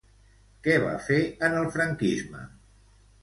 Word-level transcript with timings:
Què 0.67 0.77
va 0.83 0.95
fer 1.09 1.19
en 1.49 1.57
el 1.59 1.69
franquisme? 1.77 2.41